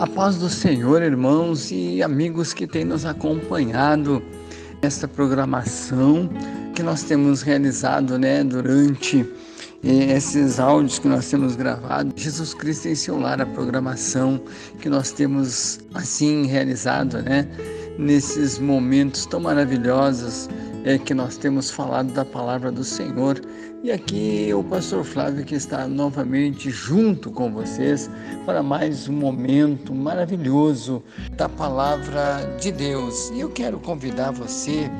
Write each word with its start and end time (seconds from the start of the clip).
A 0.00 0.06
paz 0.06 0.36
do 0.36 0.48
Senhor, 0.48 1.02
irmãos 1.02 1.70
e 1.70 2.02
amigos 2.02 2.54
que 2.54 2.66
têm 2.66 2.86
nos 2.86 3.04
acompanhado 3.04 4.22
nesta 4.80 5.06
programação 5.06 6.26
que 6.74 6.82
nós 6.82 7.02
temos 7.02 7.42
realizado, 7.42 8.18
né, 8.18 8.42
durante 8.42 9.30
eh, 9.84 10.16
esses 10.16 10.58
áudios 10.58 10.98
que 10.98 11.06
nós 11.06 11.28
temos 11.28 11.54
gravado. 11.54 12.14
Jesus 12.16 12.54
Cristo 12.54 12.88
em 12.88 12.94
seu 12.94 13.20
lar, 13.20 13.42
a 13.42 13.46
programação 13.46 14.40
que 14.80 14.88
nós 14.88 15.12
temos 15.12 15.80
assim 15.92 16.46
realizado, 16.46 17.20
né, 17.20 17.46
nesses 17.98 18.58
momentos 18.58 19.26
tão 19.26 19.40
maravilhosos 19.40 20.48
é, 20.84 20.98
que 20.98 21.14
nós 21.14 21.36
temos 21.36 21.70
falado 21.70 22.12
da 22.12 22.24
palavra 22.24 22.70
do 22.70 22.84
Senhor. 22.84 23.40
E 23.82 23.90
aqui 23.90 24.52
o 24.52 24.62
pastor 24.62 25.04
Flávio 25.04 25.44
que 25.44 25.54
está 25.54 25.88
novamente 25.88 26.70
junto 26.70 27.30
com 27.30 27.50
vocês 27.52 28.10
para 28.44 28.62
mais 28.62 29.08
um 29.08 29.12
momento 29.12 29.94
maravilhoso 29.94 31.02
da 31.36 31.48
palavra 31.48 32.56
de 32.60 32.70
Deus. 32.70 33.30
E 33.30 33.40
eu 33.40 33.50
quero 33.50 33.78
convidar 33.80 34.32
você 34.32 34.90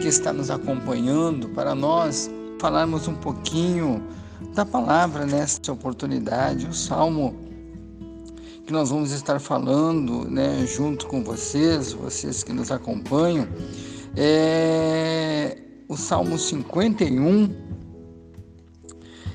que 0.00 0.08
está 0.08 0.32
nos 0.32 0.50
acompanhando 0.50 1.48
para 1.50 1.74
nós 1.74 2.30
falarmos 2.58 3.08
um 3.08 3.14
pouquinho 3.14 4.02
da 4.54 4.64
palavra 4.64 5.24
nesta 5.24 5.72
oportunidade, 5.72 6.66
o 6.66 6.74
Salmo 6.74 7.46
que 8.66 8.72
nós 8.72 8.90
vamos 8.90 9.12
estar 9.12 9.38
falando, 9.38 10.28
né, 10.28 10.66
junto 10.66 11.06
com 11.06 11.22
vocês, 11.22 11.92
vocês 11.92 12.42
que 12.42 12.52
nos 12.52 12.72
acompanham, 12.72 13.46
é 14.16 15.58
o 15.88 15.96
Salmo 15.96 16.38
51, 16.38 17.54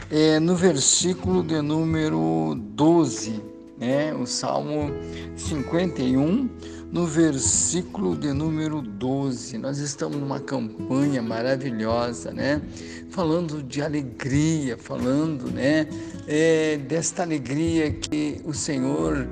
é, 0.09 0.39
no 0.39 0.55
versículo 0.55 1.43
de 1.43 1.61
número 1.61 2.55
12, 2.55 3.41
né? 3.77 4.13
O 4.13 4.25
Salmo 4.25 4.91
51, 5.37 6.49
no 6.91 7.05
versículo 7.05 8.17
de 8.17 8.33
número 8.33 8.81
12. 8.81 9.57
Nós 9.59 9.77
estamos 9.77 10.17
numa 10.17 10.39
campanha 10.39 11.21
maravilhosa, 11.21 12.31
né? 12.31 12.61
Falando 13.09 13.63
de 13.63 13.81
alegria, 13.81 14.77
falando, 14.77 15.49
né? 15.51 15.87
É, 16.27 16.77
desta 16.77 17.23
alegria 17.23 17.91
que 17.91 18.41
o 18.43 18.53
Senhor 18.53 19.27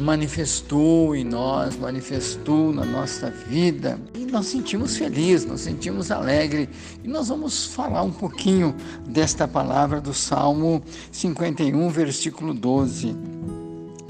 manifestou 0.00 1.14
em 1.14 1.24
nós, 1.24 1.76
manifestou 1.76 2.72
na 2.72 2.84
nossa 2.84 3.30
vida. 3.30 4.00
E 4.14 4.24
nós 4.24 4.46
sentimos 4.46 4.96
feliz, 4.96 5.44
nós 5.44 5.60
sentimos 5.60 6.10
alegre. 6.10 6.68
E 7.04 7.08
nós 7.08 7.28
vamos 7.28 7.66
falar 7.66 8.02
um 8.02 8.10
pouquinho 8.10 8.74
desta 9.06 9.46
palavra 9.46 10.00
do 10.00 10.14
Salmo 10.14 10.82
51, 11.12 11.88
versículo 11.90 12.54
12. 12.54 13.14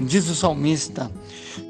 Diz 0.01 0.29
o 0.31 0.35
salmista: 0.35 1.11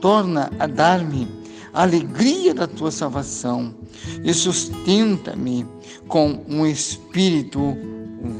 Torna 0.00 0.50
a 0.58 0.66
dar-me 0.66 1.26
a 1.72 1.82
alegria 1.82 2.54
da 2.54 2.66
tua 2.66 2.91
salvação 2.91 3.74
e 4.22 4.32
sustenta-me 4.34 5.66
com 6.06 6.44
um 6.48 6.66
espírito 6.66 7.76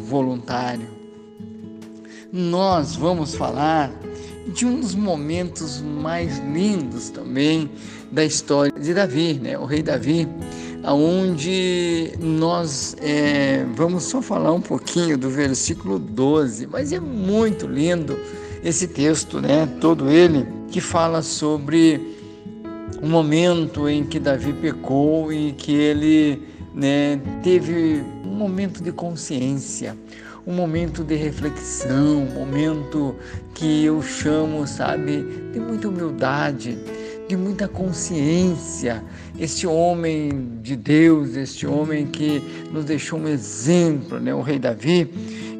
voluntário. 0.06 0.99
Nós 2.32 2.94
vamos 2.94 3.34
falar 3.34 3.90
de 4.54 4.64
um 4.64 4.78
dos 4.78 4.94
momentos 4.94 5.80
mais 5.80 6.38
lindos 6.38 7.10
também 7.10 7.68
da 8.10 8.24
história 8.24 8.72
de 8.80 8.94
Davi, 8.94 9.34
né? 9.34 9.58
o 9.58 9.64
rei 9.64 9.82
Davi, 9.82 10.28
aonde 10.84 12.12
nós 12.20 12.96
é, 13.00 13.66
vamos 13.74 14.04
só 14.04 14.22
falar 14.22 14.52
um 14.52 14.60
pouquinho 14.60 15.18
do 15.18 15.28
versículo 15.28 15.98
12, 15.98 16.68
mas 16.68 16.92
é 16.92 17.00
muito 17.00 17.66
lindo 17.66 18.16
esse 18.62 18.86
texto, 18.86 19.40
né? 19.40 19.66
todo 19.80 20.08
ele, 20.08 20.46
que 20.70 20.80
fala 20.80 21.22
sobre 21.22 22.16
o 23.02 23.08
momento 23.08 23.88
em 23.88 24.04
que 24.04 24.20
Davi 24.20 24.52
pecou 24.52 25.32
e 25.32 25.50
que 25.52 25.72
ele 25.72 26.42
né, 26.72 27.20
teve 27.42 28.04
um 28.24 28.34
momento 28.34 28.82
de 28.82 28.92
consciência, 28.92 29.96
um 30.46 30.54
momento 30.54 31.04
de 31.04 31.14
reflexão, 31.14 32.22
um 32.22 32.34
momento 32.34 33.14
que 33.54 33.84
eu 33.84 34.02
chamo, 34.02 34.66
sabe, 34.66 35.22
de 35.52 35.60
muita 35.60 35.88
humildade, 35.88 36.78
de 37.28 37.36
muita 37.36 37.68
consciência. 37.68 39.02
Este 39.38 39.66
homem 39.66 40.58
de 40.62 40.76
Deus, 40.76 41.36
este 41.36 41.66
homem 41.66 42.06
que 42.06 42.42
nos 42.72 42.84
deixou 42.84 43.18
um 43.18 43.28
exemplo, 43.28 44.18
né, 44.18 44.34
o 44.34 44.40
rei 44.40 44.58
Davi. 44.58 45.08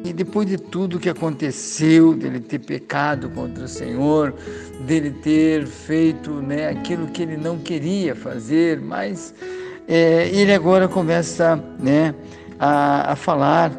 E 0.03 0.11
depois 0.11 0.47
de 0.47 0.57
tudo 0.57 0.99
que 0.99 1.09
aconteceu, 1.09 2.15
dele 2.15 2.39
ter 2.39 2.59
pecado 2.59 3.29
contra 3.29 3.65
o 3.65 3.67
Senhor, 3.67 4.33
dele 4.85 5.11
ter 5.11 5.67
feito 5.67 6.31
né, 6.31 6.69
aquilo 6.69 7.07
que 7.07 7.21
ele 7.21 7.37
não 7.37 7.59
queria 7.59 8.15
fazer, 8.15 8.81
mas 8.81 9.33
é, 9.87 10.27
ele 10.33 10.53
agora 10.53 10.87
começa 10.87 11.63
né, 11.79 12.15
a, 12.59 13.11
a 13.11 13.15
falar 13.15 13.71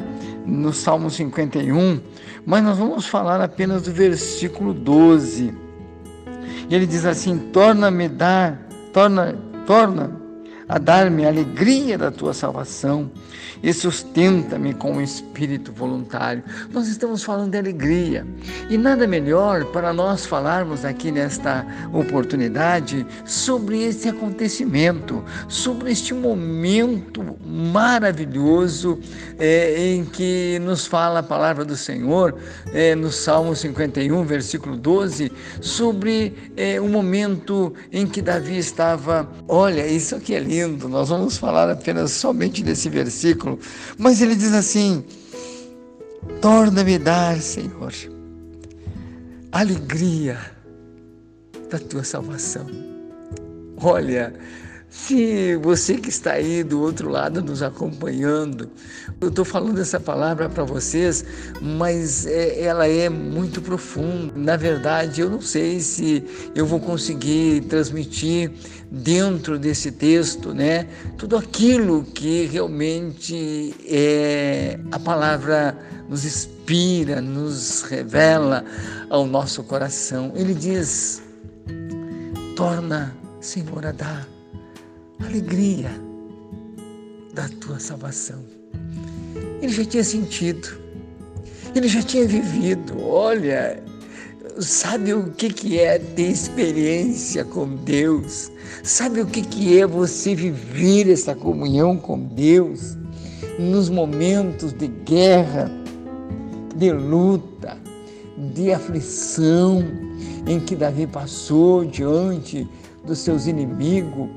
no 0.45 0.73
Salmo 0.73 1.09
51, 1.09 2.01
mas 2.45 2.63
nós 2.63 2.77
vamos 2.77 3.05
falar 3.05 3.41
apenas 3.41 3.83
do 3.83 3.91
versículo 3.91 4.73
12. 4.73 5.53
Ele 6.69 6.85
diz 6.85 7.05
assim: 7.05 7.37
Torna-me 7.51 8.07
dar, 8.09 8.67
torna, 8.91 9.35
torna 9.65 10.22
a 10.73 10.79
dar-me 10.79 11.23
a 11.23 11.27
alegria 11.27 11.99
da 11.99 12.09
tua 12.09 12.33
salvação 12.33 13.11
e 13.61 13.71
sustenta-me 13.71 14.73
com 14.73 14.93
o 14.93 14.95
um 14.95 15.01
espírito 15.01 15.71
voluntário. 15.71 16.43
Nós 16.71 16.87
estamos 16.87 17.23
falando 17.23 17.51
de 17.51 17.57
alegria 17.59 18.25
e 18.69 18.77
nada 18.77 19.07
melhor 19.07 19.65
para 19.65 19.93
nós 19.93 20.25
falarmos 20.25 20.83
aqui 20.83 21.11
nesta 21.11 21.65
oportunidade 21.93 23.05
sobre 23.23 23.83
esse 23.83 24.09
acontecimento, 24.09 25.23
sobre 25.47 25.91
este 25.91 26.13
momento 26.13 27.37
maravilhoso 27.45 28.99
é, 29.39 29.93
em 29.93 30.03
que 30.03 30.59
nos 30.59 30.87
fala 30.87 31.19
a 31.19 31.23
palavra 31.23 31.63
do 31.63 31.77
Senhor 31.77 32.35
é, 32.73 32.95
no 32.95 33.11
Salmo 33.11 33.55
51, 33.55 34.23
versículo 34.25 34.75
12, 34.75 35.31
sobre 35.61 36.51
é, 36.57 36.81
o 36.81 36.87
momento 36.89 37.73
em 37.91 38.05
que 38.05 38.21
Davi 38.21 38.57
estava. 38.57 39.29
Olha, 39.47 39.87
isso 39.87 40.15
aqui 40.15 40.35
é 40.35 40.39
lindo, 40.39 40.62
nós 40.67 41.09
vamos 41.09 41.37
falar 41.37 41.69
apenas 41.69 42.11
somente 42.11 42.63
desse 42.63 42.89
versículo 42.89 43.59
mas 43.97 44.21
ele 44.21 44.35
diz 44.35 44.53
assim: 44.53 45.03
torna-me 46.41 46.97
dar, 46.97 47.39
Senhor, 47.41 47.93
alegria 49.51 50.37
da 51.69 51.79
tua 51.79 52.03
salvação. 52.03 52.67
Olha, 53.77 54.33
se 54.93 55.55
você 55.55 55.95
que 55.95 56.09
está 56.09 56.33
aí 56.33 56.63
do 56.63 56.79
outro 56.79 57.09
lado 57.09 57.41
nos 57.41 57.63
acompanhando, 57.63 58.69
eu 59.19 59.29
estou 59.29 59.43
falando 59.43 59.81
essa 59.81 59.99
palavra 59.99 60.47
para 60.47 60.63
vocês, 60.63 61.25
mas 61.59 62.27
é, 62.27 62.61
ela 62.61 62.87
é 62.87 63.09
muito 63.09 63.59
profunda. 63.59 64.31
Na 64.35 64.55
verdade, 64.55 65.21
eu 65.21 65.31
não 65.31 65.41
sei 65.41 65.79
se 65.79 66.23
eu 66.53 66.67
vou 66.67 66.79
conseguir 66.79 67.61
transmitir 67.61 68.51
dentro 68.91 69.57
desse 69.57 69.91
texto, 69.91 70.53
né, 70.53 70.87
tudo 71.17 71.37
aquilo 71.37 72.03
que 72.03 72.45
realmente 72.45 73.73
é 73.87 74.79
a 74.91 74.99
palavra 74.99 75.75
nos 76.07 76.23
inspira, 76.23 77.19
nos 77.19 77.81
revela 77.81 78.63
ao 79.09 79.25
nosso 79.25 79.63
coração. 79.63 80.31
Ele 80.35 80.53
diz: 80.53 81.23
torna, 82.55 83.17
Senhor, 83.41 83.87
a 83.87 83.91
dar 83.91 84.33
alegria 85.25 85.89
da 87.33 87.47
tua 87.59 87.79
salvação. 87.79 88.43
Ele 89.61 89.71
já 89.71 89.85
tinha 89.85 90.03
sentido, 90.03 90.67
ele 91.75 91.87
já 91.87 92.01
tinha 92.01 92.27
vivido. 92.27 93.01
Olha, 93.01 93.81
sabe 94.59 95.13
o 95.13 95.31
que, 95.31 95.49
que 95.49 95.79
é 95.79 95.97
ter 95.97 96.29
experiência 96.29 97.43
com 97.43 97.75
Deus? 97.75 98.51
Sabe 98.83 99.21
o 99.21 99.25
que, 99.25 99.41
que 99.41 99.79
é 99.79 99.87
você 99.87 100.35
viver 100.35 101.09
essa 101.09 101.33
comunhão 101.33 101.97
com 101.97 102.19
Deus 102.19 102.97
nos 103.57 103.89
momentos 103.89 104.73
de 104.73 104.87
guerra, 104.87 105.71
de 106.75 106.91
luta, 106.91 107.77
de 108.53 108.71
aflição 108.71 109.83
em 110.45 110.59
que 110.59 110.75
Davi 110.75 111.07
passou 111.07 111.85
diante 111.85 112.67
dos 113.05 113.19
seus 113.19 113.47
inimigos? 113.47 114.29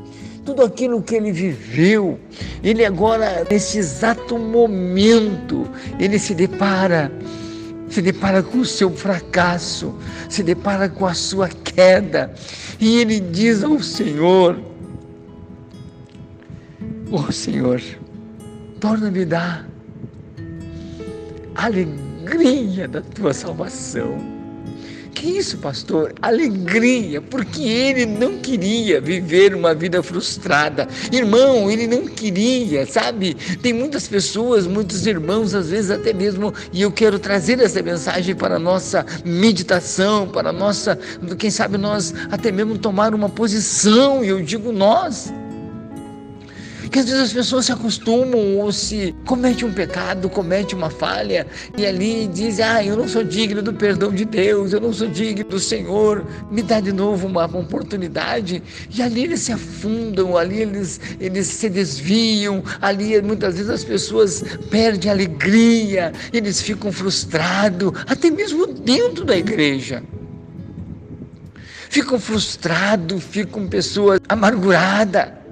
Tudo 0.47 0.63
aquilo 0.63 1.03
que 1.03 1.17
ele 1.17 1.33
viveu, 1.33 2.19
ele 2.63 2.85
agora, 2.85 3.45
nesse 3.51 3.79
exato 3.79 4.39
momento, 4.39 5.69
ele 5.99 6.21
se 6.21 6.35
depara, 6.35 7.11
se 7.91 8.01
depara 8.01 8.45
com 8.45 8.59
o 8.59 8.65
seu 8.65 8.91
fracasso, 8.93 9.93
se 10.29 10.45
depara 10.45 10.89
com 10.89 11.05
a 11.05 11.15
sua 11.15 11.49
queda, 11.49 12.33
e 12.79 12.99
ele 12.99 13.19
diz 13.19 13.65
ao 13.65 13.83
Senhor: 13.83 14.57
Oh 17.11 17.33
Senhor, 17.33 17.83
torna-me 18.79 19.25
dar 19.25 19.69
alegria 21.57 22.87
da 22.87 23.03
tua 23.03 23.35
salvação 23.35 24.36
isso, 25.27 25.59
pastor? 25.59 26.15
Alegria, 26.23 27.21
porque 27.21 27.63
ele 27.63 28.07
não 28.07 28.39
queria 28.39 29.01
viver 29.01 29.55
uma 29.55 29.75
vida 29.75 30.03
frustrada. 30.03 30.89
Irmão, 31.13 31.71
ele 31.71 31.87
não 31.87 32.07
queria, 32.07 32.87
sabe? 32.87 33.35
Tem 33.63 33.73
muitas 33.73 34.07
pessoas, 34.07 34.67
muitos 34.67 35.07
irmãos, 35.07 35.55
às 35.55 35.71
vezes 35.71 35.91
até 35.91 36.13
mesmo, 36.13 36.53
e 36.73 36.83
eu 36.83 36.93
quero 36.93 37.19
trazer 37.19 37.61
essa 37.61 37.83
mensagem 37.83 38.35
para 38.35 38.57
a 38.57 38.59
nossa 38.59 39.05
meditação, 39.25 40.29
para 40.29 40.51
a 40.51 40.53
nossa, 40.53 40.99
quem 41.39 41.51
sabe 41.51 41.77
nós 41.77 42.15
até 42.31 42.53
mesmo 42.53 42.79
tomar 42.79 43.15
uma 43.15 43.29
posição, 43.29 44.25
e 44.25 44.29
eu 44.29 44.43
digo 44.43 44.73
nós 44.73 45.33
que 46.91 46.99
às 46.99 47.07
vezes 47.07 47.21
as 47.21 47.33
pessoas 47.33 47.67
se 47.67 47.73
acostumam 47.73 48.59
ou 48.59 48.71
se 48.73 49.15
comete 49.25 49.65
um 49.65 49.73
pecado, 49.73 50.29
comete 50.29 50.75
uma 50.75 50.91
falha 50.91 51.47
e 51.77 51.87
ali 51.87 52.27
diz: 52.27 52.61
Ah, 52.61 52.85
eu 52.85 52.97
não 52.97 53.09
sou 53.09 53.25
digno 53.25 53.63
do 53.63 53.73
perdão 53.73 54.13
de 54.13 54.25
Deus, 54.25 54.73
eu 54.73 54.81
não 54.81 54.93
sou 54.93 55.09
digno 55.09 55.45
do 55.49 55.59
Senhor, 55.59 56.25
me 56.51 56.63
dá 56.63 56.81
de 56.81 56.93
novo 56.93 57.27
uma 57.27 57.45
oportunidade. 57.45 58.63
E 58.95 59.03
ali 59.03 59.25
eles 59.25 59.41
se 59.41 59.53
afundam, 59.53 60.37
ali 60.37 60.61
eles, 60.61 61.01
eles 61.21 61.47
se 61.47 61.69
desviam, 61.69 62.63
ali 62.81 63.21
muitas 63.23 63.57
vezes 63.57 63.71
as 63.71 63.85
pessoas 63.85 64.45
perdem 64.71 65.11
a 65.11 65.15
alegria, 65.15 66.13
eles 66.33 66.61
ficam 66.61 66.93
frustrados, 66.93 67.93
até 68.07 68.31
mesmo 68.31 68.67
dentro 68.67 69.25
da 69.25 69.37
igreja 69.37 70.03
ficam 71.89 72.19
frustrados, 72.21 73.25
ficam 73.25 73.67
pessoas 73.67 74.21
amarguradas 74.29 75.46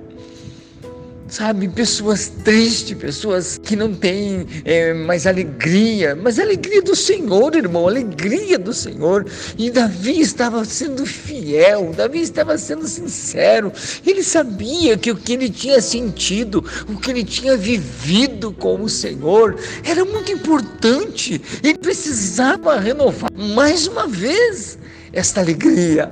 sabe? 1.34 1.66
Pessoas 1.68 2.28
tristes, 2.44 2.96
pessoas 2.96 3.58
que 3.58 3.74
não 3.74 3.92
têm 3.92 4.46
é, 4.64 4.94
mais 4.94 5.26
alegria, 5.26 6.14
mas 6.14 6.38
alegria 6.38 6.80
do 6.80 6.94
Senhor, 6.94 7.56
irmão, 7.56 7.88
alegria 7.88 8.56
do 8.56 8.72
Senhor. 8.72 9.26
E 9.58 9.68
Davi 9.68 10.20
estava 10.20 10.64
sendo 10.64 11.04
fiel, 11.04 11.92
Davi 11.96 12.20
estava 12.20 12.56
sendo 12.56 12.86
sincero. 12.86 13.72
Ele 14.06 14.22
sabia 14.22 14.96
que 14.96 15.10
o 15.10 15.16
que 15.16 15.32
ele 15.32 15.50
tinha 15.50 15.80
sentido, 15.80 16.64
o 16.88 16.96
que 16.98 17.10
ele 17.10 17.24
tinha 17.24 17.56
vivido 17.56 18.52
com 18.52 18.80
o 18.80 18.88
Senhor, 18.88 19.56
era 19.82 20.04
muito 20.04 20.30
importante. 20.30 21.42
Ele 21.64 21.78
precisava 21.78 22.78
renovar 22.78 23.32
mais 23.34 23.88
uma 23.88 24.06
vez 24.06 24.78
esta 25.12 25.40
alegria. 25.40 26.10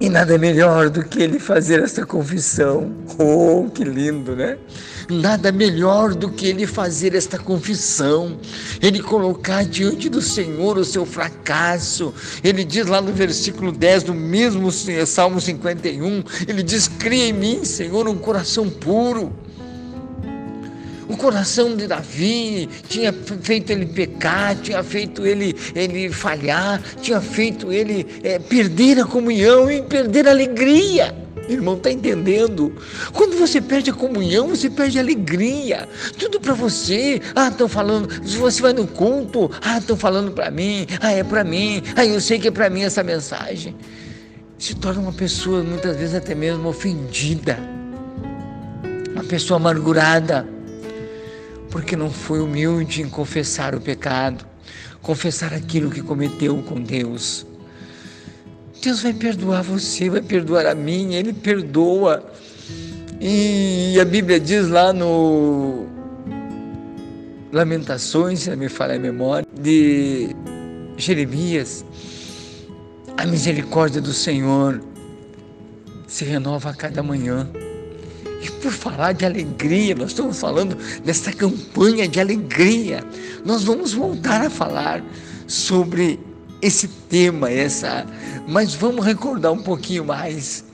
E 0.00 0.08
nada 0.08 0.38
melhor 0.38 0.88
do 0.88 1.04
que 1.04 1.20
ele 1.20 1.40
fazer 1.40 1.82
essa 1.82 2.06
confissão. 2.06 2.92
Oh, 3.20 3.68
que 3.68 3.82
lindo, 3.82 4.36
né? 4.36 4.56
Nada 5.10 5.50
melhor 5.50 6.14
do 6.14 6.30
que 6.30 6.46
ele 6.46 6.68
fazer 6.68 7.16
esta 7.16 7.36
confissão, 7.36 8.38
ele 8.80 9.02
colocar 9.02 9.64
diante 9.64 10.08
do 10.08 10.22
Senhor 10.22 10.78
o 10.78 10.84
seu 10.84 11.04
fracasso. 11.04 12.14
Ele 12.44 12.62
diz 12.62 12.86
lá 12.86 13.00
no 13.00 13.12
versículo 13.12 13.72
10 13.72 14.04
do 14.04 14.14
mesmo 14.14 14.70
Salmo 14.70 15.40
51, 15.40 16.22
ele 16.46 16.62
diz: 16.62 16.86
Cria 16.86 17.26
em 17.26 17.32
mim, 17.32 17.64
Senhor, 17.64 18.06
um 18.06 18.16
coração 18.16 18.70
puro 18.70 19.32
o 21.08 21.16
coração 21.16 21.74
de 21.74 21.86
Davi 21.86 22.68
tinha 22.86 23.12
feito 23.12 23.70
ele 23.70 23.86
pecar, 23.86 24.54
tinha 24.56 24.82
feito 24.82 25.26
ele, 25.26 25.56
ele 25.74 26.10
falhar, 26.10 26.82
tinha 27.00 27.20
feito 27.20 27.72
ele 27.72 28.06
é, 28.22 28.38
perder 28.38 29.00
a 29.00 29.06
comunhão 29.06 29.70
e 29.70 29.82
perder 29.82 30.28
a 30.28 30.30
alegria. 30.30 31.14
Irmão, 31.48 31.78
está 31.78 31.90
entendendo? 31.90 32.74
Quando 33.14 33.38
você 33.38 33.58
perde 33.58 33.88
a 33.88 33.94
comunhão, 33.94 34.48
você 34.48 34.68
perde 34.68 34.98
a 34.98 35.00
alegria. 35.00 35.88
Tudo 36.18 36.38
para 36.38 36.52
você. 36.52 37.22
Ah, 37.34 37.48
estão 37.48 37.66
falando. 37.66 38.10
Se 38.28 38.36
você 38.36 38.60
vai 38.60 38.74
no 38.74 38.86
culto, 38.86 39.50
ah, 39.62 39.78
estão 39.78 39.96
falando 39.96 40.32
para 40.32 40.50
mim. 40.50 40.86
Ah, 41.00 41.10
é 41.10 41.24
para 41.24 41.42
mim. 41.44 41.82
Ah, 41.96 42.04
eu 42.04 42.20
sei 42.20 42.38
que 42.38 42.48
é 42.48 42.50
para 42.50 42.68
mim 42.68 42.82
essa 42.82 43.02
mensagem. 43.02 43.74
Se 44.58 44.74
torna 44.74 45.00
uma 45.00 45.12
pessoa 45.12 45.62
muitas 45.62 45.96
vezes 45.96 46.14
até 46.14 46.34
mesmo 46.34 46.68
ofendida, 46.68 47.58
uma 49.14 49.24
pessoa 49.24 49.56
amargurada 49.56 50.57
porque 51.70 51.96
não 51.96 52.10
foi 52.10 52.40
humilde 52.40 53.02
em 53.02 53.08
confessar 53.08 53.74
o 53.74 53.80
pecado, 53.80 54.46
confessar 55.02 55.52
aquilo 55.52 55.90
que 55.90 56.02
cometeu 56.02 56.56
com 56.62 56.80
Deus. 56.80 57.46
Deus 58.82 59.02
vai 59.02 59.12
perdoar 59.12 59.62
você, 59.62 60.08
vai 60.08 60.22
perdoar 60.22 60.66
a 60.66 60.74
mim, 60.74 61.14
Ele 61.14 61.32
perdoa. 61.32 62.24
E 63.20 63.98
a 64.00 64.04
Bíblia 64.04 64.38
diz 64.38 64.68
lá 64.68 64.92
no 64.92 65.86
Lamentações, 67.52 68.40
se 68.40 68.56
me 68.56 68.68
falha 68.68 68.94
a 68.94 68.98
memória, 68.98 69.46
de 69.52 70.34
Jeremias, 70.96 71.84
a 73.16 73.26
misericórdia 73.26 74.00
do 74.00 74.12
Senhor 74.12 74.80
se 76.06 76.24
renova 76.24 76.70
a 76.70 76.74
cada 76.74 77.02
manhã. 77.02 77.50
E 78.40 78.50
por 78.50 78.70
falar 78.70 79.12
de 79.12 79.24
alegria, 79.24 79.94
nós 79.94 80.10
estamos 80.10 80.38
falando 80.38 80.76
dessa 81.04 81.32
campanha 81.32 82.06
de 82.06 82.20
alegria. 82.20 83.04
Nós 83.44 83.64
vamos 83.64 83.92
voltar 83.92 84.46
a 84.46 84.50
falar 84.50 85.02
sobre 85.46 86.20
esse 86.62 86.88
tema, 87.08 87.50
essa, 87.50 88.06
mas 88.46 88.74
vamos 88.74 89.04
recordar 89.04 89.52
um 89.52 89.62
pouquinho 89.62 90.04
mais 90.04 90.64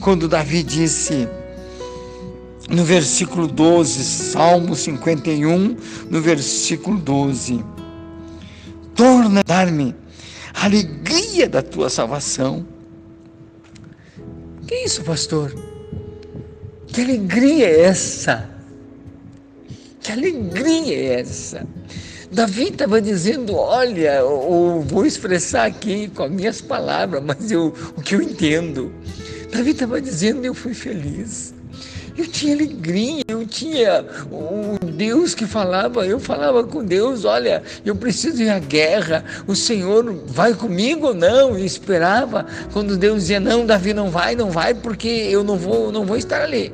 quando 0.00 0.28
Davi 0.28 0.62
disse 0.62 1.28
no 2.68 2.82
versículo 2.82 3.46
12, 3.46 4.02
Salmo 4.04 4.74
51, 4.74 5.76
no 6.10 6.20
versículo 6.20 6.98
12: 6.98 7.64
Torna 8.94 9.42
dar-me 9.44 9.94
a 10.54 10.64
alegria 10.64 11.48
da 11.48 11.62
tua 11.62 11.90
salvação. 11.90 12.66
Que 14.66 14.76
isso, 14.76 15.02
pastor? 15.02 15.73
Que 16.86 17.00
alegria 17.00 17.66
é 17.66 17.80
essa? 17.82 18.48
Que 20.00 20.12
alegria 20.12 20.96
é 20.96 21.20
essa? 21.20 21.66
Davi 22.30 22.64
estava 22.64 23.00
dizendo: 23.00 23.54
Olha, 23.54 24.16
eu 24.16 24.84
vou 24.86 25.06
expressar 25.06 25.66
aqui 25.66 26.08
com 26.08 26.24
as 26.24 26.30
minhas 26.30 26.60
palavras, 26.60 27.22
mas 27.22 27.50
eu, 27.50 27.72
o 27.96 28.02
que 28.02 28.14
eu 28.14 28.22
entendo. 28.22 28.92
Davi 29.52 29.70
estava 29.70 30.00
dizendo: 30.00 30.44
Eu 30.44 30.54
fui 30.54 30.74
feliz. 30.74 31.54
Eu 32.16 32.28
tinha 32.28 32.54
alegria, 32.54 33.22
eu 33.26 33.44
tinha 33.44 34.04
o 34.30 34.78
Deus 34.84 35.34
que 35.34 35.46
falava, 35.46 36.06
eu 36.06 36.20
falava 36.20 36.62
com 36.62 36.84
Deus, 36.84 37.24
olha, 37.24 37.60
eu 37.84 37.96
preciso 37.96 38.40
ir 38.40 38.50
à 38.50 38.60
guerra, 38.60 39.24
o 39.48 39.56
Senhor 39.56 40.14
vai 40.26 40.54
comigo 40.54 41.08
ou 41.08 41.14
não? 41.14 41.58
E 41.58 41.66
esperava 41.66 42.46
quando 42.72 42.96
Deus 42.96 43.22
dizia, 43.22 43.40
não, 43.40 43.66
Davi 43.66 43.92
não 43.92 44.10
vai, 44.10 44.36
não 44.36 44.50
vai, 44.50 44.74
porque 44.74 45.08
eu 45.08 45.42
não 45.42 45.56
vou, 45.56 45.90
não 45.90 46.06
vou 46.06 46.16
estar 46.16 46.40
ali. 46.40 46.72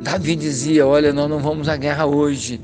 Davi 0.00 0.36
dizia, 0.36 0.86
olha, 0.86 1.12
nós 1.12 1.28
não 1.28 1.40
vamos 1.40 1.68
à 1.68 1.76
guerra 1.76 2.06
hoje, 2.06 2.60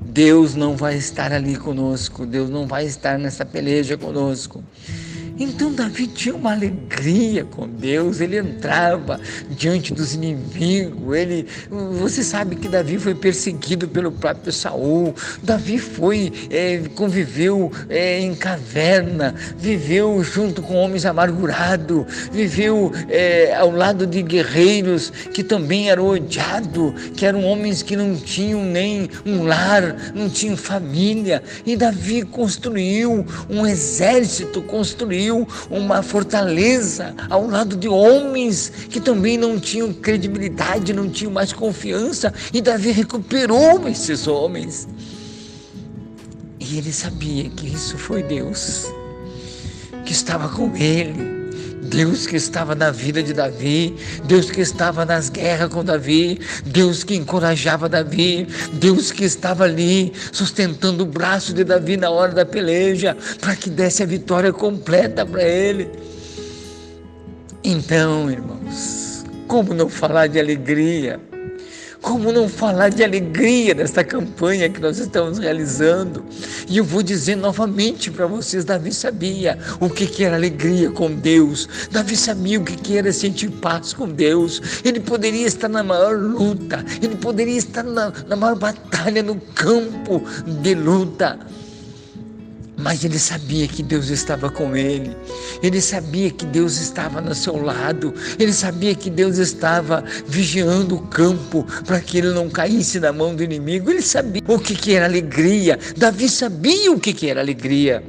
Deus 0.00 0.54
não 0.54 0.74
vai 0.74 0.96
estar 0.96 1.32
ali 1.32 1.54
conosco, 1.56 2.24
Deus 2.24 2.48
não 2.48 2.66
vai 2.66 2.86
estar 2.86 3.18
nessa 3.18 3.44
peleja 3.44 3.98
conosco. 3.98 4.64
Então 5.36 5.72
Davi 5.72 6.06
tinha 6.06 6.34
uma 6.34 6.52
alegria 6.52 7.44
com 7.44 7.68
Deus, 7.68 8.20
ele 8.20 8.38
entrava 8.38 9.20
diante 9.50 9.92
dos 9.92 10.14
inimigos, 10.14 11.16
ele, 11.16 11.46
você 11.98 12.22
sabe 12.22 12.54
que 12.54 12.68
Davi 12.68 12.98
foi 12.98 13.16
perseguido 13.16 13.88
pelo 13.88 14.12
próprio 14.12 14.52
Saul, 14.52 15.12
Davi 15.42 15.78
foi, 15.78 16.32
é, 16.50 16.82
conviveu 16.94 17.72
é, 17.88 18.20
em 18.20 18.32
caverna, 18.32 19.34
viveu 19.58 20.22
junto 20.22 20.62
com 20.62 20.76
homens 20.76 21.04
amargurados, 21.04 22.04
viveu 22.30 22.92
é, 23.08 23.56
ao 23.56 23.72
lado 23.72 24.06
de 24.06 24.22
guerreiros 24.22 25.10
que 25.10 25.42
também 25.42 25.90
eram 25.90 26.06
odiados, 26.10 26.92
que 27.16 27.26
eram 27.26 27.42
homens 27.44 27.82
que 27.82 27.96
não 27.96 28.14
tinham 28.14 28.64
nem 28.64 29.10
um 29.26 29.42
lar, 29.42 30.12
não 30.14 30.30
tinham 30.30 30.56
família, 30.56 31.42
e 31.66 31.74
Davi 31.76 32.22
construiu 32.22 33.26
um 33.50 33.66
exército, 33.66 34.62
construiu 34.62 35.23
construiu 35.24 35.48
uma 35.70 36.02
fortaleza 36.02 37.14
ao 37.30 37.46
lado 37.46 37.76
de 37.76 37.88
homens 37.88 38.68
que 38.90 39.00
também 39.00 39.38
não 39.38 39.58
tinham 39.58 39.92
credibilidade, 39.92 40.92
não 40.92 41.08
tinham 41.08 41.32
mais 41.32 41.52
confiança, 41.52 42.32
e 42.52 42.60
Davi 42.60 42.90
recuperou 42.90 43.88
esses 43.88 44.26
homens. 44.26 44.86
E 46.60 46.78
ele 46.78 46.92
sabia 46.92 47.48
que 47.50 47.66
isso 47.66 47.96
foi 47.96 48.22
Deus 48.22 48.86
que 50.04 50.12
estava 50.12 50.48
com 50.48 50.74
ele. 50.76 51.33
Deus 51.94 52.26
que 52.26 52.34
estava 52.34 52.74
na 52.74 52.90
vida 52.90 53.22
de 53.22 53.32
Davi, 53.32 53.94
Deus 54.24 54.50
que 54.50 54.60
estava 54.60 55.04
nas 55.04 55.28
guerras 55.28 55.72
com 55.72 55.84
Davi, 55.84 56.40
Deus 56.66 57.04
que 57.04 57.14
encorajava 57.14 57.88
Davi, 57.88 58.48
Deus 58.72 59.12
que 59.12 59.24
estava 59.24 59.62
ali 59.62 60.12
sustentando 60.32 61.04
o 61.04 61.06
braço 61.06 61.54
de 61.54 61.62
Davi 61.62 61.96
na 61.96 62.10
hora 62.10 62.32
da 62.32 62.44
peleja, 62.44 63.16
para 63.40 63.54
que 63.54 63.70
desse 63.70 64.02
a 64.02 64.06
vitória 64.06 64.52
completa 64.52 65.24
para 65.24 65.44
ele. 65.44 65.88
Então, 67.62 68.28
irmãos, 68.28 69.24
como 69.46 69.72
não 69.72 69.88
falar 69.88 70.26
de 70.26 70.40
alegria? 70.40 71.20
Como 72.04 72.30
não 72.30 72.50
falar 72.50 72.90
de 72.90 73.02
alegria 73.02 73.72
nesta 73.72 74.04
campanha 74.04 74.68
que 74.68 74.78
nós 74.78 74.98
estamos 74.98 75.38
realizando? 75.38 76.22
E 76.68 76.76
eu 76.76 76.84
vou 76.84 77.02
dizer 77.02 77.34
novamente 77.34 78.10
para 78.10 78.26
vocês: 78.26 78.62
Davi 78.62 78.92
sabia 78.92 79.58
o 79.80 79.88
que, 79.88 80.06
que 80.06 80.22
era 80.22 80.36
alegria 80.36 80.90
com 80.90 81.10
Deus, 81.10 81.66
Davi 81.90 82.14
sabia 82.14 82.60
o 82.60 82.62
que, 82.62 82.76
que 82.76 82.98
era 82.98 83.10
sentir 83.10 83.48
paz 83.48 83.94
com 83.94 84.06
Deus. 84.06 84.60
Ele 84.84 85.00
poderia 85.00 85.46
estar 85.46 85.66
na 85.66 85.82
maior 85.82 86.18
luta, 86.18 86.84
ele 87.00 87.16
poderia 87.16 87.56
estar 87.56 87.82
na, 87.82 88.12
na 88.28 88.36
maior 88.36 88.56
batalha 88.56 89.22
no 89.22 89.36
campo 89.36 90.22
de 90.62 90.74
luta 90.74 91.38
mas 92.84 93.02
ele 93.02 93.18
sabia 93.18 93.66
que 93.66 93.82
Deus 93.82 94.10
estava 94.10 94.50
com 94.50 94.76
ele, 94.76 95.16
ele 95.62 95.80
sabia 95.80 96.30
que 96.30 96.44
Deus 96.44 96.78
estava 96.78 97.18
no 97.18 97.34
seu 97.34 97.56
lado, 97.56 98.12
ele 98.38 98.52
sabia 98.52 98.94
que 98.94 99.08
Deus 99.08 99.38
estava 99.38 100.04
vigiando 100.26 100.96
o 100.96 101.06
campo 101.06 101.66
para 101.86 101.98
que 101.98 102.18
ele 102.18 102.34
não 102.34 102.50
caísse 102.50 103.00
na 103.00 103.10
mão 103.10 103.34
do 103.34 103.42
inimigo, 103.42 103.90
ele 103.90 104.02
sabia 104.02 104.42
o 104.46 104.58
que, 104.58 104.74
que 104.74 104.94
era 104.94 105.06
alegria, 105.06 105.78
Davi 105.96 106.28
sabia 106.28 106.92
o 106.92 107.00
que, 107.00 107.14
que 107.14 107.30
era 107.30 107.40
alegria. 107.40 108.04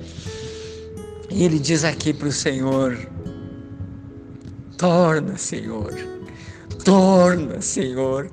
E 1.32 1.46
ele 1.46 1.58
diz 1.58 1.86
aqui 1.86 2.14
para 2.14 2.28
o 2.28 2.32
Senhor: 2.34 3.00
torna, 4.78 5.38
Senhor, 5.38 5.94
torna, 6.84 7.62
Senhor 7.62 8.30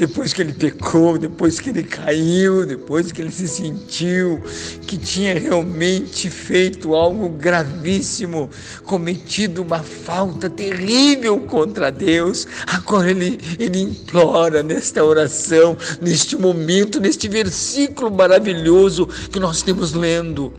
depois 0.00 0.32
que 0.32 0.40
ele 0.40 0.54
pecou, 0.54 1.18
depois 1.18 1.60
que 1.60 1.68
ele 1.68 1.82
caiu, 1.82 2.64
depois 2.64 3.12
que 3.12 3.20
ele 3.20 3.30
se 3.30 3.46
sentiu 3.46 4.40
que 4.86 4.96
tinha 4.96 5.38
realmente 5.38 6.30
feito 6.30 6.94
algo 6.94 7.28
gravíssimo, 7.28 8.48
cometido 8.84 9.60
uma 9.60 9.80
falta 9.80 10.48
terrível 10.48 11.38
contra 11.40 11.92
Deus, 11.92 12.48
agora 12.66 13.10
ele, 13.10 13.38
ele 13.58 13.80
implora 13.80 14.62
nesta 14.62 15.04
oração, 15.04 15.76
neste 16.00 16.34
momento, 16.34 16.98
neste 16.98 17.28
versículo 17.28 18.10
maravilhoso 18.10 19.06
que 19.30 19.38
nós 19.38 19.60
temos 19.60 19.92
lendo. 19.92 20.50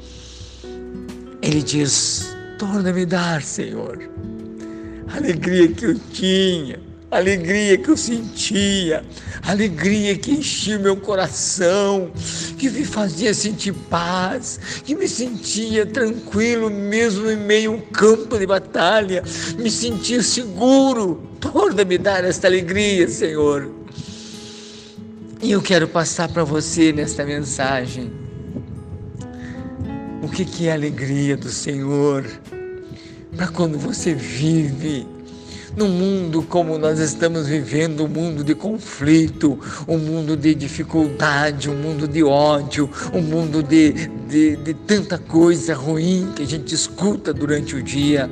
Ele 1.42 1.64
diz: 1.64 2.28
Torna-me 2.60 3.08
dar, 3.08 3.42
Senhor, 3.42 4.08
a 5.08 5.18
alegria 5.18 5.68
que 5.70 5.86
eu 5.88 5.96
tinha 6.14 6.91
alegria 7.12 7.78
que 7.78 7.90
eu 7.90 7.98
sentia, 7.98 9.04
alegria 9.44 10.18
que 10.18 10.32
enchia 10.32 10.80
meu 10.80 10.96
coração, 10.96 12.10
que 12.58 12.70
me 12.70 12.86
fazia 12.86 13.34
sentir 13.34 13.74
paz, 13.74 14.60
que 14.86 14.96
me 14.96 15.08
sentia 15.08 15.86
tranquilo 15.86 16.70
mesmo 16.70 17.30
em 17.30 17.36
meio 17.36 17.74
a 17.74 17.76
um 17.76 17.82
campo 17.82 18.40
de 18.40 18.48
batalha, 18.48 19.22
me 19.58 19.70
sentia 19.70 20.24
seguro. 20.24 21.30
Torna-me 21.42 21.98
dar 21.98 22.24
esta 22.24 22.48
alegria, 22.48 23.08
Senhor. 23.10 23.70
E 25.42 25.52
eu 25.52 25.62
quero 25.62 25.88
passar 25.88 26.30
para 26.30 26.44
você 26.44 26.94
nesta 26.94 27.26
mensagem 27.26 28.12
o 30.22 30.30
que, 30.30 30.46
que 30.46 30.68
é 30.68 30.72
a 30.72 30.76
alegria 30.76 31.36
do 31.36 31.50
Senhor 31.50 32.26
para 33.36 33.48
quando 33.48 33.78
você 33.78 34.14
vive 34.14 35.06
num 35.76 35.88
mundo 35.88 36.44
como 36.44 36.78
nós 36.78 37.00
estamos 37.00 37.48
vivendo, 37.48 38.06
um 38.06 38.08
mundo 38.08 38.44
de 38.44 38.54
conflito, 38.54 39.60
um 39.88 39.98
mundo 39.98 40.36
de 40.36 40.54
dificuldade, 40.54 41.70
um 41.70 41.76
mundo 41.76 42.08
de 42.08 42.24
ódio, 42.24 42.90
um 43.14 43.22
mundo 43.22 43.64
de, 43.64 43.92
de, 44.28 44.56
de 44.58 44.74
tanta 44.74 45.18
coisa 45.18 45.74
ruim 45.74 46.32
que 46.36 46.44
a 46.44 46.48
gente 46.48 46.76
escuta 46.76 47.34
durante 47.34 47.76
o 47.76 47.82
dia. 47.82 48.30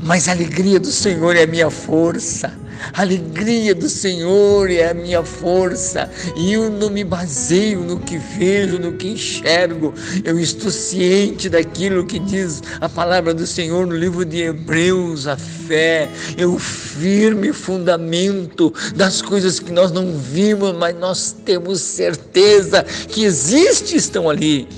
Mas 0.00 0.28
a 0.28 0.32
alegria 0.32 0.78
do 0.78 0.92
Senhor 0.92 1.34
é 1.34 1.42
a 1.42 1.46
minha 1.46 1.70
força. 1.70 2.52
A 2.92 3.02
alegria 3.02 3.74
do 3.74 3.88
Senhor 3.88 4.70
é 4.70 4.90
a 4.90 4.94
minha 4.94 5.22
força, 5.22 6.10
e 6.36 6.52
eu 6.52 6.70
não 6.70 6.90
me 6.90 7.04
baseio 7.04 7.80
no 7.80 7.98
que 7.98 8.18
vejo, 8.18 8.78
no 8.78 8.92
que 8.92 9.08
enxergo, 9.08 9.94
eu 10.24 10.38
estou 10.38 10.70
ciente 10.70 11.48
daquilo 11.48 12.06
que 12.06 12.18
diz 12.18 12.62
a 12.80 12.88
palavra 12.88 13.34
do 13.34 13.46
Senhor 13.46 13.86
no 13.86 13.96
livro 13.96 14.24
de 14.24 14.42
Hebreus, 14.42 15.26
a 15.26 15.36
fé, 15.36 16.08
é 16.36 16.46
o 16.46 16.58
firme 16.58 17.52
fundamento 17.52 18.72
das 18.94 19.20
coisas 19.22 19.60
que 19.60 19.72
nós 19.72 19.92
não 19.92 20.16
vimos, 20.16 20.74
mas 20.74 20.96
nós 20.96 21.34
temos 21.44 21.80
certeza 21.80 22.82
que 22.82 23.24
existem, 23.24 23.96
estão 23.96 24.28
ali. 24.30 24.68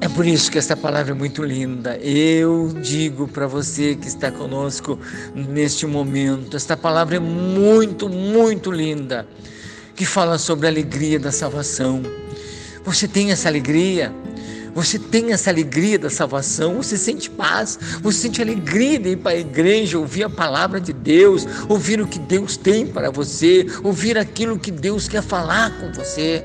É 0.00 0.08
por 0.08 0.24
isso 0.26 0.50
que 0.50 0.58
essa 0.58 0.76
palavra 0.76 1.12
é 1.12 1.14
muito 1.14 1.42
linda. 1.42 1.96
Eu 1.98 2.72
digo 2.80 3.26
para 3.26 3.48
você 3.48 3.96
que 3.96 4.06
está 4.06 4.30
conosco 4.30 4.98
neste 5.34 5.86
momento, 5.86 6.56
esta 6.56 6.76
palavra 6.76 7.16
é 7.16 7.18
muito, 7.18 8.08
muito 8.08 8.70
linda, 8.70 9.26
que 9.96 10.06
fala 10.06 10.38
sobre 10.38 10.66
a 10.66 10.70
alegria 10.70 11.18
da 11.18 11.32
salvação. 11.32 12.02
Você 12.84 13.08
tem 13.08 13.32
essa 13.32 13.48
alegria? 13.48 14.12
Você 14.72 15.00
tem 15.00 15.32
essa 15.32 15.50
alegria 15.50 15.98
da 15.98 16.08
salvação, 16.08 16.76
você 16.76 16.96
sente 16.96 17.28
paz, 17.28 17.76
você 18.00 18.20
sente 18.20 18.40
alegria 18.40 19.00
de 19.00 19.08
ir 19.10 19.16
para 19.16 19.32
a 19.32 19.40
igreja, 19.40 19.98
ouvir 19.98 20.22
a 20.22 20.30
palavra 20.30 20.80
de 20.80 20.92
Deus, 20.92 21.44
ouvir 21.68 22.00
o 22.00 22.06
que 22.06 22.20
Deus 22.20 22.56
tem 22.56 22.86
para 22.86 23.10
você, 23.10 23.66
ouvir 23.82 24.16
aquilo 24.16 24.58
que 24.58 24.70
Deus 24.70 25.08
quer 25.08 25.22
falar 25.22 25.76
com 25.80 25.92
você. 25.92 26.44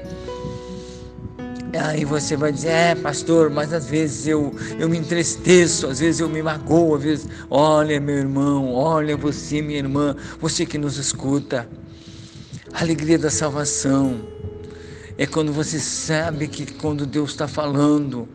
Aí 1.79 2.05
você 2.05 2.37
vai 2.37 2.51
dizer, 2.51 2.69
é 2.69 2.95
pastor, 2.95 3.49
mas 3.49 3.73
às 3.73 3.87
vezes 3.87 4.27
eu, 4.27 4.53
eu 4.77 4.87
me 4.87 4.97
entristeço, 4.97 5.87
às 5.87 5.99
vezes 5.99 6.21
eu 6.21 6.29
me 6.29 6.41
magoo, 6.41 6.95
às 6.95 7.03
vezes, 7.03 7.27
olha 7.49 7.99
meu 7.99 8.15
irmão, 8.15 8.73
olha 8.73 9.17
você 9.17 9.59
minha 9.59 9.79
irmã, 9.79 10.15
você 10.39 10.67
que 10.67 10.77
nos 10.77 10.97
escuta, 10.97 11.67
a 12.71 12.81
alegria 12.81 13.17
da 13.17 13.31
salvação, 13.31 14.21
é 15.17 15.25
quando 15.25 15.51
você 15.51 15.79
sabe 15.79 16.47
que 16.47 16.71
quando 16.73 17.07
Deus 17.07 17.31
está 17.31 17.47
falando, 17.47 18.27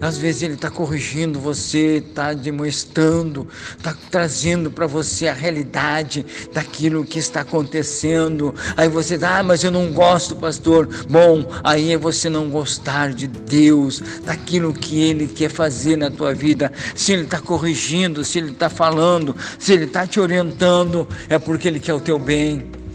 às 0.00 0.18
vezes 0.18 0.42
Ele 0.42 0.54
está 0.54 0.70
corrigindo 0.70 1.38
você, 1.38 2.02
está 2.06 2.32
demonstrando, 2.32 3.46
está 3.76 3.94
trazendo 4.10 4.70
para 4.70 4.86
você 4.86 5.28
a 5.28 5.32
realidade 5.32 6.24
daquilo 6.52 7.04
que 7.04 7.18
está 7.18 7.40
acontecendo. 7.40 8.54
Aí 8.76 8.88
você 8.88 9.14
diz, 9.14 9.24
ah, 9.24 9.42
mas 9.42 9.64
eu 9.64 9.70
não 9.70 9.92
gosto, 9.92 10.36
pastor. 10.36 10.88
Bom, 11.08 11.46
aí 11.62 11.92
é 11.92 11.98
você 11.98 12.28
não 12.28 12.50
gostar 12.50 13.12
de 13.12 13.26
Deus, 13.26 14.02
daquilo 14.24 14.72
que 14.72 15.00
Ele 15.00 15.26
quer 15.26 15.50
fazer 15.50 15.96
na 15.96 16.10
tua 16.10 16.34
vida. 16.34 16.72
Se 16.94 17.12
Ele 17.12 17.22
está 17.22 17.40
corrigindo, 17.40 18.24
se 18.24 18.38
Ele 18.38 18.52
está 18.52 18.68
falando, 18.68 19.36
se 19.58 19.72
Ele 19.72 19.84
está 19.84 20.06
te 20.06 20.20
orientando, 20.20 21.06
é 21.28 21.38
porque 21.38 21.68
Ele 21.68 21.80
quer 21.80 21.94
o 21.94 22.00
teu 22.00 22.18
bem. 22.18 22.85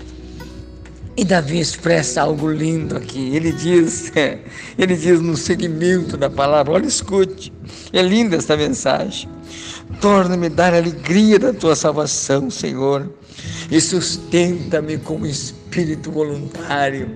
E 1.17 1.25
Davi 1.25 1.59
expressa 1.59 2.21
algo 2.21 2.49
lindo 2.49 2.95
aqui. 2.95 3.35
Ele 3.35 3.51
diz, 3.51 4.11
ele 4.77 4.95
diz 4.95 5.19
no 5.19 5.35
segmento 5.35 6.15
da 6.15 6.29
palavra, 6.29 6.73
olha, 6.73 6.85
escute. 6.85 7.51
É 7.91 8.01
linda 8.01 8.37
esta 8.37 8.55
mensagem. 8.55 9.29
Torna-me 9.99 10.49
dar 10.49 10.73
a 10.73 10.77
alegria 10.77 11.37
da 11.37 11.51
tua 11.51 11.75
salvação, 11.75 12.49
Senhor, 12.49 13.11
e 13.69 13.79
sustenta-me 13.81 14.97
com 14.97 15.25
espírito 15.25 16.11
voluntário 16.11 17.09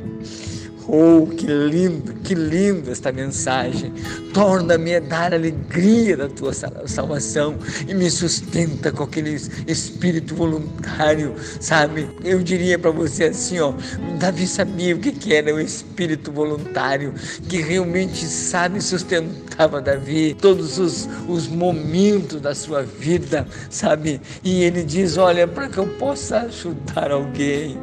Oh, 0.88 1.26
que 1.26 1.48
lindo, 1.48 2.14
que 2.14 2.36
lindo 2.36 2.92
esta 2.92 3.12
mensagem. 3.12 3.92
Torna-me 4.34 4.96
a 4.96 5.00
dar 5.00 5.34
alegria 5.34 6.16
da 6.16 6.30
tua 6.30 6.54
salvação 6.54 7.56
e 7.88 7.94
me 7.94 8.10
sustenta 8.12 8.92
com 8.92 9.04
aquele 9.04 9.36
espírito 9.68 10.36
voluntário, 10.36 11.36
sabe? 11.60 12.08
Eu 12.24 12.44
diria 12.44 12.78
para 12.78 12.92
você 12.92 13.26
assim, 13.26 13.60
ó, 13.60 13.74
Davi 14.20 14.46
sabia 14.46 14.96
o 14.96 15.00
que, 15.00 15.12
que 15.12 15.34
era 15.34 15.54
o 15.54 15.60
espírito 15.60 16.32
voluntário, 16.32 17.14
que 17.50 17.62
realmente 17.62 18.26
sabe 18.26 18.80
sustentava 18.80 19.82
Davi 19.82 20.36
todos 20.40 20.78
os, 20.78 21.10
os 21.28 21.48
momentos 21.48 22.42
da 22.42 22.54
sua 22.54 22.84
vida, 22.84 23.48
sabe? 23.70 24.22
E 24.44 24.64
ele 24.64 24.84
diz, 24.84 25.18
olha, 25.18 25.48
para 25.48 25.68
que 25.68 25.78
eu 25.78 25.88
possa 25.88 26.42
ajudar 26.42 27.12
alguém, 27.12 27.78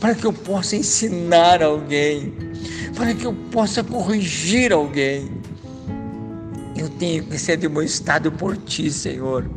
para 0.00 0.14
que 0.14 0.26
eu 0.26 0.32
possa 0.32 0.76
ensinar 0.76 1.62
alguém, 1.62 2.32
para 2.94 3.14
que 3.14 3.26
eu 3.26 3.32
possa 3.50 3.82
corrigir 3.82 4.72
alguém. 4.72 5.30
Eu 6.76 6.88
tenho 6.90 7.24
que 7.24 7.38
ser 7.38 7.56
demonstrado 7.56 8.30
por 8.30 8.56
ti, 8.56 8.90
Senhor. 8.90 9.48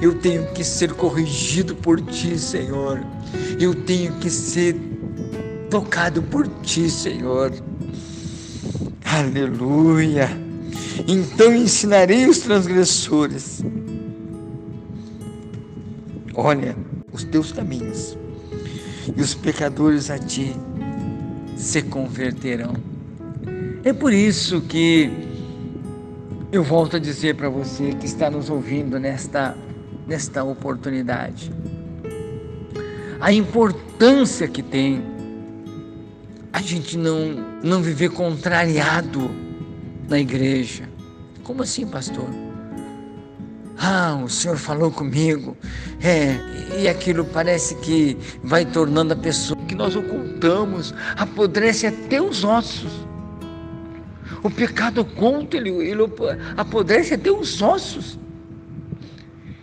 Eu 0.00 0.14
tenho 0.18 0.46
que 0.52 0.62
ser 0.62 0.92
corrigido 0.92 1.74
por 1.74 2.00
ti, 2.00 2.38
Senhor. 2.38 3.02
Eu 3.58 3.74
tenho 3.74 4.12
que 4.14 4.28
ser 4.28 4.76
tocado 5.70 6.22
por 6.22 6.46
ti, 6.62 6.90
Senhor. 6.90 7.52
Aleluia. 9.04 10.28
Então 11.08 11.54
ensinarei 11.54 12.26
os 12.26 12.38
transgressores. 12.40 13.62
Olha 16.34 16.76
os 17.12 17.24
teus 17.24 17.52
caminhos 17.52 18.16
e 19.16 19.20
os 19.20 19.34
pecadores 19.34 20.10
a 20.10 20.18
ti 20.18 20.54
se 21.56 21.82
converterão. 21.82 22.74
É 23.84 23.92
por 23.92 24.12
isso 24.12 24.60
que 24.62 25.10
eu 26.52 26.62
volto 26.62 26.96
a 26.96 26.98
dizer 26.98 27.36
para 27.36 27.48
você 27.48 27.92
que 27.94 28.06
está 28.06 28.30
nos 28.30 28.50
ouvindo 28.50 28.98
nesta, 28.98 29.56
nesta 30.06 30.42
oportunidade. 30.44 31.52
a 33.20 33.32
importância 33.32 34.48
que 34.48 34.62
tem 34.62 35.02
a 36.52 36.60
gente 36.60 36.98
não, 36.98 37.60
não 37.62 37.80
viver 37.82 38.10
contrariado 38.10 39.30
na 40.08 40.18
igreja. 40.18 40.88
Como 41.44 41.62
assim, 41.62 41.86
pastor? 41.86 42.28
Ah, 43.82 44.20
o 44.22 44.28
Senhor 44.28 44.58
falou 44.58 44.90
comigo. 44.90 45.56
É, 46.02 46.36
e 46.82 46.86
aquilo 46.86 47.24
parece 47.24 47.74
que 47.76 48.14
vai 48.44 48.66
tornando 48.66 49.14
a 49.14 49.16
pessoa 49.16 49.58
que 49.66 49.74
nós 49.74 49.96
ocultamos, 49.96 50.94
apodrece 51.16 51.86
até 51.86 52.20
os 52.20 52.44
ossos. 52.44 52.92
O 54.42 54.50
pecado 54.50 55.00
oculto, 55.00 55.56
ele, 55.56 55.70
ele 55.70 56.02
apodrece 56.58 57.14
até 57.14 57.30
os 57.30 57.62
ossos. 57.62 58.18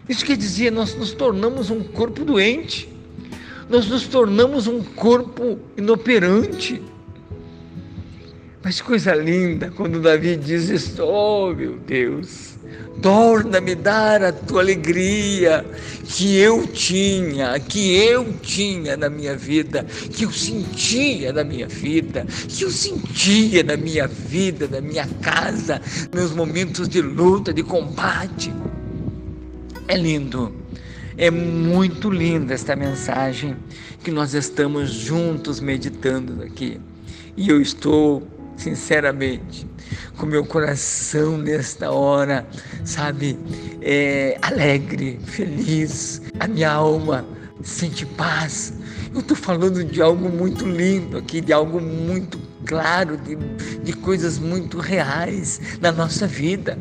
Isso 0.10 0.26
quer 0.26 0.36
dizer, 0.36 0.72
nós 0.72 0.96
nos 0.96 1.14
tornamos 1.14 1.70
um 1.70 1.84
corpo 1.84 2.26
doente, 2.26 2.90
nós 3.70 3.88
nos 3.88 4.08
tornamos 4.08 4.66
um 4.66 4.82
corpo 4.82 5.60
inoperante. 5.78 6.82
Mas 8.64 8.82
coisa 8.82 9.14
linda 9.14 9.72
quando 9.76 10.02
Davi 10.02 10.36
diz 10.38 10.70
isso, 10.70 11.04
oh 11.04 11.54
meu 11.54 11.78
Deus, 11.78 12.57
torna-me 13.02 13.76
dar 13.76 14.24
a 14.24 14.32
tua 14.32 14.62
alegria 14.62 15.66
que 16.06 16.38
eu 16.38 16.66
tinha, 16.68 17.60
que 17.60 17.96
eu 17.96 18.34
tinha 18.42 18.98
na 18.98 19.10
minha 19.10 19.36
vida, 19.36 19.84
que 19.84 20.26
eu 20.26 20.32
sentia 20.32 21.32
na 21.32 21.44
minha 21.44 21.68
vida, 21.68 22.26
que 22.48 22.64
eu 22.64 22.72
sentia 22.72 23.64
na 23.64 23.78
minha 23.78 24.08
vida, 24.08 24.68
na 24.68 24.82
minha 24.82 25.08
casa, 25.22 25.82
meus 26.14 26.32
momentos 26.32 26.88
de 26.88 27.02
luta, 27.02 27.54
de 27.54 27.64
combate. 27.64 28.54
É 29.88 29.96
lindo, 29.96 30.54
é 31.18 31.32
muito 31.32 32.10
linda 32.10 32.54
esta 32.54 32.76
mensagem 32.76 33.56
que 34.04 34.12
nós 34.12 34.34
estamos 34.34 34.92
juntos 34.92 35.60
meditando 35.60 36.44
aqui. 36.44 36.80
E 37.36 37.50
eu 37.50 37.62
estou, 37.62 38.28
sinceramente, 38.58 39.68
com 40.18 40.26
meu 40.26 40.44
coração 40.44 41.38
nesta 41.38 41.92
hora, 41.92 42.46
sabe, 42.84 43.40
é, 43.82 44.38
alegre, 44.42 45.20
feliz, 45.24 46.22
a 46.40 46.48
minha 46.48 46.72
alma 46.72 47.26
sente 47.64 48.06
paz. 48.06 48.74
Eu 49.14 49.22
estou 49.22 49.38
falando 49.38 49.84
de 49.84 50.02
algo 50.02 50.30
muito 50.30 50.66
lindo 50.66 51.18
aqui, 51.18 51.40
de 51.40 51.54
algo 51.54 51.80
muito 51.80 52.40
claro, 52.66 53.18
de, 53.18 53.36
de 53.84 53.94
coisas 53.94 54.38
muito 54.38 54.80
reais 54.80 55.62
na 55.80 55.92
nossa 55.92 56.28
vida 56.28 56.78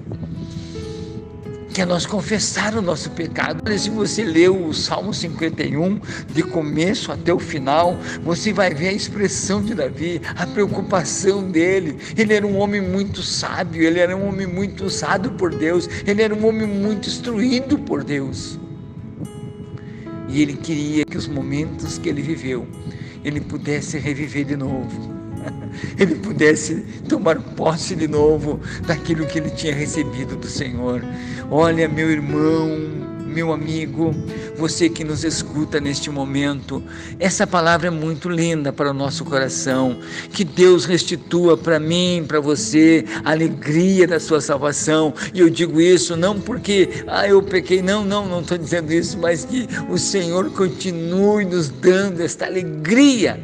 que 1.76 1.83
é 1.83 1.85
nós 1.85 2.06
confessar 2.06 2.75
o 2.75 2.80
nosso 2.80 3.11
pecado. 3.11 3.62
Se 3.78 3.90
você 3.90 4.25
leu 4.25 4.64
o 4.64 4.73
Salmo 4.73 5.12
51, 5.12 6.00
de 6.33 6.42
começo 6.42 7.12
até 7.12 7.35
o 7.35 7.38
final, 7.38 7.99
você 8.23 8.50
vai 8.50 8.73
ver 8.73 8.88
a 8.88 8.92
expressão 8.95 9.62
de 9.62 9.75
Davi, 9.75 10.23
a 10.37 10.47
preocupação 10.47 11.50
dele. 11.50 11.99
Ele 12.16 12.33
era 12.33 12.47
um 12.47 12.56
homem 12.56 12.80
muito 12.80 13.23
sábio, 13.23 13.83
ele 13.83 14.00
era 14.00 14.16
um 14.16 14.26
homem 14.26 14.47
muito 14.47 14.87
usado 14.87 15.33
por 15.33 15.54
Deus, 15.54 15.87
ele 16.06 16.23
era 16.23 16.35
um 16.35 16.47
homem 16.47 16.66
muito 16.66 17.11
instruído 17.11 17.78
por 17.80 18.02
Deus. 18.02 18.59
E 20.30 20.40
ele 20.40 20.54
queria 20.54 21.04
que 21.04 21.18
os 21.18 21.28
momentos 21.28 21.99
que 21.99 22.09
ele 22.09 22.23
viveu, 22.23 22.66
ele 23.23 23.42
pudesse 23.42 23.99
reviver 23.99 24.47
de 24.47 24.56
novo 24.56 25.15
ele 25.99 26.15
pudesse 26.17 26.76
tomar 27.09 27.41
posse 27.41 27.95
de 27.95 28.09
novo 28.09 28.61
daquilo 28.87 29.26
que 29.26 29.38
ele 29.38 29.50
tinha 29.50 29.75
recebido 29.75 30.37
do 30.37 30.47
Senhor. 30.47 31.03
Olha, 31.50 31.88
meu 31.88 32.11
irmão, 32.11 32.69
meu 33.26 33.53
amigo, 33.53 34.15
você 34.57 34.88
que 34.88 35.05
nos 35.05 35.23
escuta 35.23 35.79
neste 35.79 36.09
momento, 36.09 36.83
essa 37.21 37.47
palavra 37.47 37.88
é 37.88 37.91
muito 37.91 38.31
linda 38.31 38.73
para 38.73 38.91
o 38.91 38.95
nosso 38.95 39.26
coração. 39.26 39.99
Que 40.31 40.43
Deus 40.43 40.87
restitua 40.87 41.57
para 41.57 41.79
mim, 41.79 42.25
para 42.26 42.41
você, 42.41 43.05
a 43.25 43.33
alegria 43.33 44.07
da 44.07 44.19
sua 44.19 44.41
salvação. 44.41 45.12
E 45.35 45.41
eu 45.41 45.50
digo 45.50 45.80
isso 45.80 46.17
não 46.17 46.41
porque, 46.41 47.04
ah, 47.06 47.28
eu 47.28 47.43
pequei, 47.43 47.82
não, 47.82 48.04
não, 48.04 48.26
não 48.26 48.41
estou 48.41 48.56
dizendo 48.56 48.91
isso, 48.91 49.19
mas 49.19 49.45
que 49.45 49.69
o 49.91 49.99
Senhor 49.99 50.50
continue 50.52 51.45
nos 51.45 51.69
dando 51.69 52.23
esta 52.23 52.47
alegria 52.47 53.39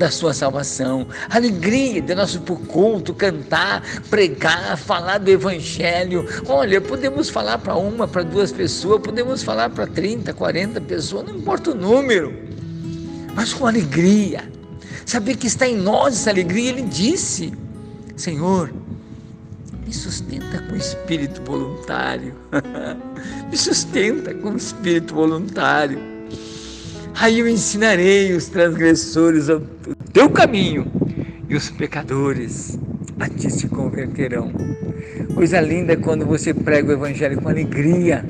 da 0.00 0.10
sua 0.10 0.32
salvação, 0.32 1.06
alegria 1.28 2.00
de 2.00 2.14
nosso 2.14 2.40
por 2.40 2.58
culto, 2.62 3.12
cantar, 3.12 3.82
pregar, 4.08 4.78
falar 4.78 5.18
do 5.18 5.30
Evangelho. 5.30 6.26
Olha, 6.48 6.80
podemos 6.80 7.28
falar 7.28 7.58
para 7.58 7.76
uma, 7.76 8.08
para 8.08 8.22
duas 8.22 8.50
pessoas, 8.50 9.02
podemos 9.02 9.42
falar 9.42 9.68
para 9.68 9.86
30, 9.86 10.32
40 10.32 10.80
pessoas, 10.80 11.28
não 11.28 11.36
importa 11.36 11.72
o 11.72 11.74
número, 11.74 12.34
mas 13.34 13.52
com 13.52 13.66
alegria. 13.66 14.50
Saber 15.04 15.36
que 15.36 15.46
está 15.46 15.68
em 15.68 15.76
nós 15.76 16.14
essa 16.14 16.30
alegria, 16.30 16.70
ele 16.70 16.82
disse: 16.82 17.52
Senhor, 18.16 18.72
me 19.86 19.92
sustenta 19.92 20.62
com 20.62 20.76
espírito 20.76 21.42
voluntário. 21.42 22.34
me 23.50 23.56
sustenta 23.56 24.32
com 24.32 24.56
espírito 24.56 25.14
voluntário 25.14 26.09
Aí 27.14 27.38
eu 27.38 27.48
ensinarei 27.48 28.32
os 28.32 28.48
transgressores 28.48 29.50
ao 29.50 29.60
teu 30.12 30.30
caminho 30.30 30.86
e 31.48 31.54
os 31.54 31.70
pecadores 31.70 32.78
a 33.18 33.28
ti 33.28 33.50
se 33.50 33.68
converterão. 33.68 34.52
Coisa 35.34 35.60
linda 35.60 35.92
é 35.92 35.96
quando 35.96 36.24
você 36.24 36.54
prega 36.54 36.88
o 36.88 36.92
Evangelho 36.92 37.40
com 37.40 37.48
alegria, 37.48 38.24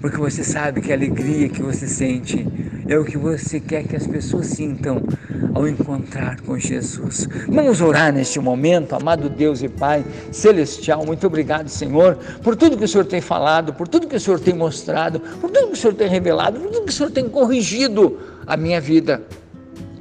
porque 0.00 0.16
você 0.16 0.42
sabe 0.42 0.80
que 0.80 0.92
a 0.92 0.94
alegria 0.94 1.48
que 1.48 1.62
você 1.62 1.86
sente 1.86 2.46
é 2.88 2.98
o 2.98 3.04
que 3.04 3.18
você 3.18 3.60
quer 3.60 3.84
que 3.84 3.96
as 3.96 4.06
pessoas 4.06 4.46
sintam 4.46 5.02
ao 5.56 5.66
encontrar 5.66 6.38
com 6.42 6.58
Jesus. 6.58 7.26
Vamos 7.48 7.80
orar 7.80 8.12
neste 8.12 8.38
momento, 8.38 8.94
amado 8.94 9.30
Deus 9.30 9.62
e 9.62 9.68
Pai 9.70 10.04
celestial. 10.30 11.06
Muito 11.06 11.26
obrigado, 11.26 11.68
Senhor, 11.70 12.18
por 12.42 12.54
tudo 12.54 12.76
que 12.76 12.84
o 12.84 12.88
Senhor 12.88 13.06
tem 13.06 13.22
falado, 13.22 13.72
por 13.72 13.88
tudo 13.88 14.06
que 14.06 14.16
o 14.16 14.20
Senhor 14.20 14.38
tem 14.38 14.52
mostrado, 14.52 15.18
por 15.18 15.50
tudo 15.50 15.68
que 15.68 15.72
o 15.72 15.76
Senhor 15.76 15.94
tem 15.94 16.08
revelado, 16.08 16.60
por 16.60 16.70
tudo 16.70 16.84
que 16.84 16.90
o 16.90 16.94
Senhor 16.94 17.10
tem 17.10 17.26
corrigido 17.26 18.18
a 18.46 18.54
minha 18.54 18.78
vida. 18.82 19.22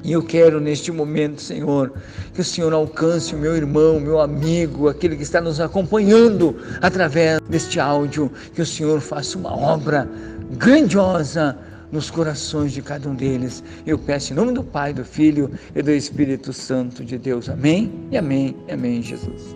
E 0.04 0.12
eu 0.12 0.22
quero 0.22 0.60
neste 0.60 0.92
momento, 0.92 1.42
Senhor, 1.42 1.94
que 2.34 2.42
o 2.42 2.44
Senhor 2.44 2.74
alcance 2.74 3.34
o 3.34 3.38
meu 3.38 3.56
irmão, 3.56 3.98
meu 3.98 4.20
amigo, 4.20 4.90
aquele 4.90 5.16
que 5.16 5.24
está 5.24 5.40
nos 5.40 5.62
acompanhando 5.62 6.58
através 6.82 7.40
deste 7.50 7.80
áudio, 7.80 8.30
que 8.54 8.62
o 8.62 8.66
Senhor 8.66 9.00
faça 9.00 9.38
uma 9.38 9.58
obra 9.58 10.08
grandiosa 10.52 11.58
nos 11.92 12.10
corações 12.10 12.72
de 12.72 12.82
cada 12.82 13.10
um 13.10 13.16
deles. 13.16 13.64
Eu 13.86 13.98
peço 13.98 14.34
em 14.34 14.36
nome 14.36 14.52
do 14.52 14.64
Pai, 14.64 14.94
do 14.94 15.06
Filho 15.06 15.52
e 15.76 15.82
do 15.82 15.92
Espírito 15.92 16.54
Santo 16.54 17.04
de 17.04 17.18
Deus. 17.18 17.50
Amém 17.50 17.92
e 18.12 18.18
amém 18.18 18.56
e 18.68 18.72
amém, 18.72 19.02
Jesus. 19.02 19.56